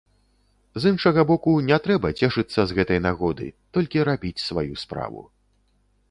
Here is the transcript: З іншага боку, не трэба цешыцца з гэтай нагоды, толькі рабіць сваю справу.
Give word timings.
З 0.83 0.91
іншага 0.91 1.23
боку, 1.31 1.51
не 1.67 1.77
трэба 1.87 2.09
цешыцца 2.19 2.65
з 2.71 2.77
гэтай 2.77 2.99
нагоды, 3.07 3.47
толькі 3.77 4.07
рабіць 4.09 4.43
сваю 4.47 4.73
справу. 4.85 5.21